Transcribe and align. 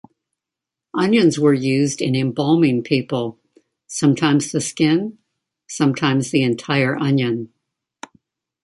Onions 0.95 1.37
were 1.39 1.53
used 1.53 2.01
in 2.01 2.15
embalming 2.15 2.81
people- 2.81 3.37
sometimes 3.85 4.51
the 4.51 4.59
skin, 4.59 5.19
sometimes 5.69 6.31
the 6.31 6.41
entire 6.41 6.97
onion. 6.97 7.53